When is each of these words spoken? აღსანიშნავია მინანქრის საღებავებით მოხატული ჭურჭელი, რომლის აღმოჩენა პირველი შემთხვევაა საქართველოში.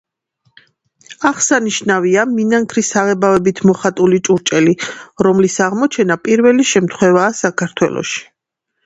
აღსანიშნავია 1.29 2.23
მინანქრის 2.29 2.89
საღებავებით 2.95 3.61
მოხატული 3.71 4.19
ჭურჭელი, 4.29 4.73
რომლის 5.29 5.59
აღმოჩენა 5.67 6.19
პირველი 6.25 6.67
შემთხვევაა 6.71 7.37
საქართველოში. 7.43 8.25